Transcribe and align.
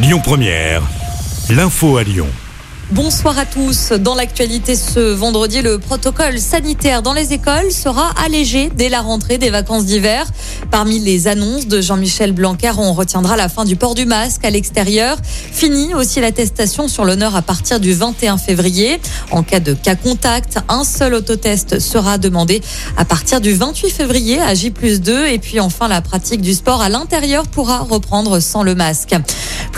Lyon 0.00 0.20
Première, 0.22 0.80
l'info 1.50 1.96
à 1.96 2.04
Lyon. 2.04 2.28
Bonsoir 2.90 3.38
à 3.38 3.44
tous. 3.44 3.92
Dans 3.92 4.14
l'actualité 4.14 4.74
ce 4.74 5.12
vendredi, 5.12 5.60
le 5.60 5.78
protocole 5.78 6.38
sanitaire 6.38 7.02
dans 7.02 7.12
les 7.12 7.34
écoles 7.34 7.70
sera 7.70 8.12
allégé 8.24 8.70
dès 8.74 8.88
la 8.88 9.02
rentrée 9.02 9.36
des 9.36 9.50
vacances 9.50 9.84
d'hiver. 9.84 10.24
Parmi 10.70 10.98
les 10.98 11.28
annonces 11.28 11.66
de 11.66 11.82
Jean-Michel 11.82 12.32
Blanquer, 12.32 12.72
on 12.78 12.94
retiendra 12.94 13.36
la 13.36 13.50
fin 13.50 13.66
du 13.66 13.76
port 13.76 13.94
du 13.94 14.06
masque 14.06 14.42
à 14.42 14.48
l'extérieur. 14.48 15.18
Fini 15.22 15.94
aussi 15.94 16.18
l'attestation 16.20 16.88
sur 16.88 17.04
l'honneur 17.04 17.36
à 17.36 17.42
partir 17.42 17.78
du 17.78 17.92
21 17.92 18.38
février. 18.38 18.98
En 19.32 19.42
cas 19.42 19.60
de 19.60 19.74
cas 19.74 19.94
contact, 19.94 20.58
un 20.70 20.82
seul 20.82 21.12
autotest 21.12 21.80
sera 21.80 22.16
demandé 22.16 22.62
à 22.96 23.04
partir 23.04 23.42
du 23.42 23.52
28 23.52 23.90
février 23.90 24.40
à 24.40 24.54
J 24.54 24.70
2. 24.70 25.26
Et 25.26 25.38
puis 25.38 25.60
enfin, 25.60 25.88
la 25.88 26.00
pratique 26.00 26.40
du 26.40 26.54
sport 26.54 26.80
à 26.80 26.88
l'intérieur 26.88 27.46
pourra 27.48 27.80
reprendre 27.80 28.40
sans 28.40 28.62
le 28.62 28.74
masque. 28.74 29.14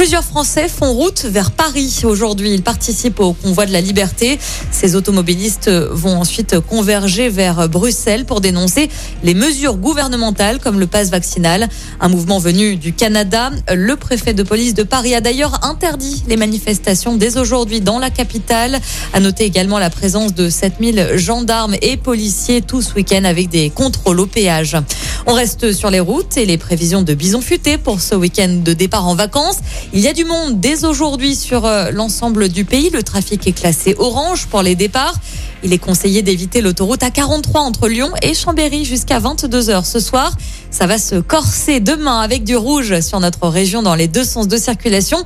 Plusieurs 0.01 0.25
Français 0.25 0.67
font 0.67 0.95
route 0.95 1.27
vers 1.27 1.51
Paris 1.51 2.01
aujourd'hui. 2.05 2.55
Ils 2.55 2.63
participent 2.63 3.21
au 3.21 3.35
convoi 3.35 3.67
de 3.67 3.73
la 3.73 3.83
liberté. 3.83 4.39
Ces 4.73 4.97
automobilistes 4.97 5.69
vont 5.69 6.17
ensuite 6.17 6.59
converger 6.59 7.29
vers 7.29 7.69
Bruxelles 7.69 8.25
pour 8.25 8.41
dénoncer 8.41 8.89
les 9.23 9.35
mesures 9.35 9.77
gouvernementales 9.77 10.59
comme 10.59 10.81
le 10.81 10.87
pass 10.87 11.11
vaccinal. 11.11 11.69
Un 12.01 12.09
mouvement 12.09 12.39
venu 12.39 12.77
du 12.77 12.95
Canada. 12.95 13.51
Le 13.71 13.95
préfet 13.95 14.33
de 14.33 14.43
police 14.43 14.73
de 14.73 14.85
Paris 14.85 15.15
a 15.15 15.21
d'ailleurs 15.21 15.67
interdit 15.67 16.25
les 16.29 16.39
manifestations 16.39 17.15
dès 17.17 17.37
aujourd'hui 17.37 17.83
dans 17.83 17.99
la 17.99 18.09
capitale. 18.09 18.81
À 19.13 19.21
noter 19.21 19.45
également 19.45 19.79
la 19.79 19.91
présence 19.91 20.33
de 20.33 20.49
7000 20.49 21.11
gendarmes 21.17 21.77
et 21.83 21.99
policiers 21.99 22.63
tout 22.63 22.81
ce 22.81 22.95
week-end 22.95 23.25
avec 23.25 23.51
des 23.51 23.69
contrôles 23.69 24.21
au 24.21 24.27
péage. 24.27 24.79
On 25.27 25.35
reste 25.35 25.73
sur 25.73 25.91
les 25.91 26.01
routes 26.01 26.37
et 26.37 26.47
les 26.47 26.57
prévisions 26.57 27.03
de 27.03 27.13
bison 27.13 27.41
futé 27.41 27.77
pour 27.79 28.01
ce 28.01 28.15
week-end 28.15 28.61
de 28.65 28.73
départ 28.73 29.07
en 29.07 29.15
vacances. 29.15 29.59
Il 29.93 30.01
y 30.01 30.09
a 30.09 30.13
du 30.13 30.25
monde 30.25 30.61
dès 30.61 30.85
aujourd'hui 30.85 31.37
sur 31.37 31.67
euh, 31.67 31.91
l'ensemble 31.91 32.49
du 32.49 32.65
pays. 32.65 32.91
Le 32.91 33.03
trafic 33.03 33.47
est 33.47 33.53
classé 33.53 33.95
orange 33.99 34.47
pour 34.47 34.63
les 34.63 34.75
départs. 34.75 35.15
Il 35.63 35.75
est 35.75 35.79
conseillé 35.79 36.23
d'éviter 36.23 36.63
l'autoroute 36.63 37.03
A43 37.03 37.59
entre 37.59 37.89
Lyon 37.89 38.11
et 38.23 38.33
Chambéry 38.33 38.87
jusqu'à 38.87 39.21
22h 39.21 39.85
ce 39.85 40.01
soir. 40.01 40.33
Ça 40.71 40.87
va 40.87 40.97
se 40.97 41.17
corser 41.17 41.81
demain 41.81 42.21
avec 42.21 42.45
du 42.45 42.57
rouge 42.57 43.01
sur 43.01 43.21
notre 43.21 43.47
région 43.49 43.83
dans 43.83 43.95
les 43.95 44.09
deux 44.09 44.25
sens 44.25 44.49
de 44.49 44.57
circulation. 44.57 45.23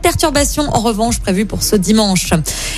De 0.00 0.02
perturbation 0.02 0.64
en 0.74 0.80
revanche 0.80 1.18
prévue 1.18 1.44
pour 1.44 1.62
ce 1.62 1.76
dimanche. 1.76 2.30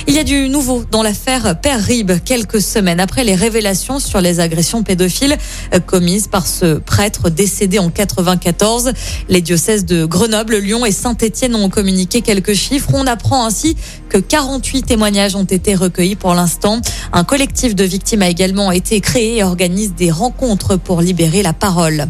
Il 0.07 0.13
y 0.13 0.19
a 0.19 0.25
du 0.25 0.49
nouveau 0.49 0.83
dans 0.91 1.01
l'affaire 1.01 1.57
Père 1.57 1.81
Rib 1.81 2.11
quelques 2.25 2.61
semaines 2.61 2.99
après 2.99 3.23
les 3.23 3.33
révélations 3.33 3.99
sur 3.99 4.19
les 4.19 4.41
agressions 4.41 4.83
pédophiles 4.83 5.37
euh, 5.73 5.79
commises 5.79 6.27
par 6.27 6.45
ce 6.45 6.79
prêtre 6.79 7.29
décédé 7.29 7.79
en 7.79 7.89
94. 7.89 8.91
Les 9.29 9.39
diocèses 9.39 9.85
de 9.85 10.03
Grenoble, 10.03 10.57
Lyon 10.57 10.85
et 10.85 10.91
Saint-Étienne 10.91 11.55
ont 11.55 11.69
communiqué 11.69 12.19
quelques 12.19 12.55
chiffres. 12.55 12.89
On 12.93 13.07
apprend 13.07 13.45
ainsi 13.45 13.77
que 14.09 14.17
48 14.17 14.83
témoignages 14.83 15.37
ont 15.37 15.45
été 15.45 15.75
recueillis 15.75 16.17
pour 16.17 16.33
l'instant. 16.33 16.81
Un 17.13 17.23
collectif 17.23 17.73
de 17.73 17.85
victimes 17.85 18.23
a 18.23 18.27
également 18.27 18.73
été 18.73 18.99
créé 18.99 19.37
et 19.37 19.43
organise 19.43 19.95
des 19.95 20.11
rencontres 20.11 20.75
pour 20.75 20.99
libérer 20.99 21.41
la 21.41 21.53
parole. 21.53 22.09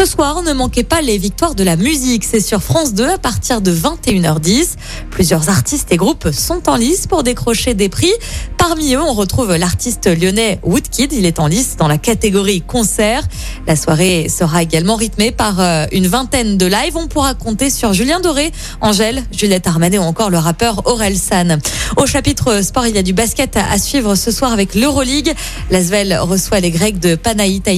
Ce 0.00 0.06
soir, 0.06 0.42
ne 0.42 0.54
manquez 0.54 0.82
pas 0.82 1.02
les 1.02 1.18
victoires 1.18 1.54
de 1.54 1.62
la 1.62 1.76
musique. 1.76 2.24
C'est 2.24 2.40
sur 2.40 2.62
France 2.62 2.94
2 2.94 3.06
à 3.06 3.18
partir 3.18 3.60
de 3.60 3.70
21h10. 3.70 4.76
Plusieurs 5.10 5.50
artistes 5.50 5.92
et 5.92 5.98
groupes 5.98 6.30
sont 6.30 6.70
en 6.70 6.76
lice 6.76 7.06
pour 7.06 7.22
décrocher 7.22 7.74
des 7.74 7.90
prix. 7.90 8.14
Parmi 8.60 8.92
eux, 8.92 9.00
on 9.00 9.14
retrouve 9.14 9.56
l'artiste 9.56 10.06
lyonnais 10.06 10.60
Woodkid. 10.62 11.14
Il 11.14 11.24
est 11.24 11.40
en 11.40 11.46
lice 11.46 11.76
dans 11.78 11.88
la 11.88 11.96
catégorie 11.96 12.60
concert. 12.60 13.22
La 13.66 13.74
soirée 13.74 14.28
sera 14.28 14.62
également 14.62 14.96
rythmée 14.96 15.30
par 15.32 15.60
euh, 15.60 15.86
une 15.92 16.06
vingtaine 16.06 16.58
de 16.58 16.66
lives. 16.66 16.94
On 16.94 17.08
pourra 17.08 17.32
compter 17.32 17.70
sur 17.70 17.94
Julien 17.94 18.20
Doré, 18.20 18.52
Angèle, 18.82 19.24
Juliette 19.32 19.66
Armanet 19.66 19.96
ou 19.96 20.02
encore 20.02 20.28
le 20.28 20.36
rappeur 20.36 20.82
Aurel 20.86 21.16
San. 21.16 21.58
Au 21.96 22.04
chapitre 22.04 22.62
sport, 22.62 22.86
il 22.86 22.94
y 22.94 22.98
a 22.98 23.02
du 23.02 23.14
basket 23.14 23.56
à 23.56 23.78
suivre 23.78 24.14
ce 24.14 24.30
soir 24.30 24.52
avec 24.52 24.74
l'Euroleague. 24.74 25.34
L'Asvel 25.70 26.18
reçoit 26.20 26.60
les 26.60 26.70
Grecs 26.70 26.98
de 26.98 27.14
Panaïta 27.14 27.70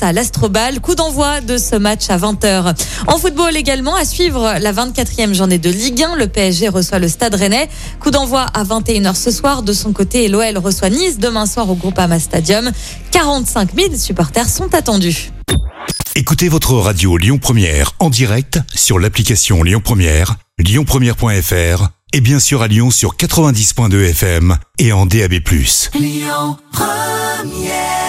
à 0.00 0.12
l'Astrobal. 0.12 0.80
Coup 0.80 0.94
d'envoi 0.94 1.42
de 1.42 1.58
ce 1.58 1.76
match 1.76 2.08
à 2.08 2.16
20h. 2.16 2.74
En 3.06 3.18
football 3.18 3.54
également, 3.54 3.94
à 3.94 4.06
suivre 4.06 4.54
la 4.58 4.72
24e 4.72 5.34
journée 5.34 5.58
de 5.58 5.68
Ligue 5.68 6.02
1. 6.02 6.16
Le 6.16 6.26
PSG 6.26 6.70
reçoit 6.70 6.98
le 6.98 7.08
Stade 7.08 7.34
Rennais. 7.34 7.68
Coup 8.00 8.10
d'envoi 8.10 8.46
à 8.54 8.64
21h 8.64 9.14
ce 9.14 9.30
soir. 9.30 9.62
De 9.62 9.74
son 9.74 9.92
côté, 9.92 10.21
l'OL 10.28 10.58
reçoit 10.58 10.90
Nice 10.90 11.18
demain 11.18 11.46
soir 11.46 11.68
au 11.70 11.74
Groupama 11.74 12.18
Stadium. 12.18 12.70
45 13.10 13.74
000 13.74 13.94
supporters 13.96 14.48
sont 14.48 14.74
attendus. 14.74 15.30
Écoutez 16.14 16.48
votre 16.48 16.74
radio 16.74 17.16
Lyon 17.16 17.38
Première 17.38 17.92
en 17.98 18.10
direct 18.10 18.60
sur 18.74 18.98
l'application 18.98 19.62
Lyon 19.62 19.80
Première, 19.82 20.36
lyonpremière.fr 20.58 21.88
et 22.12 22.20
bien 22.20 22.38
sûr 22.38 22.62
à 22.62 22.68
Lyon 22.68 22.90
sur 22.90 23.16
90.2 23.16 24.10
FM 24.10 24.58
et 24.78 24.92
en 24.92 25.06
DAB+. 25.06 25.34
Lyon 25.94 26.58
Première 26.70 28.01